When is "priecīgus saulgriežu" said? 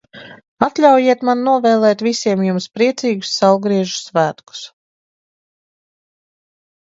2.79-3.99